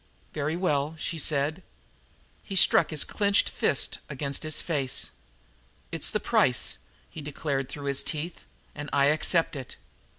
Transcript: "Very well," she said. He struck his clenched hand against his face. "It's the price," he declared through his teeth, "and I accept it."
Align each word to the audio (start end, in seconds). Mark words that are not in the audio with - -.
"Very 0.33 0.55
well," 0.55 0.95
she 0.97 1.19
said. 1.19 1.61
He 2.41 2.55
struck 2.55 2.89
his 2.89 3.03
clenched 3.03 3.49
hand 3.61 3.99
against 4.09 4.41
his 4.41 4.59
face. 4.59 5.11
"It's 5.91 6.09
the 6.09 6.19
price," 6.19 6.79
he 7.11 7.21
declared 7.21 7.69
through 7.69 7.85
his 7.85 8.03
teeth, 8.03 8.43
"and 8.73 8.89
I 8.93 9.05
accept 9.13 9.55
it." 9.55 9.75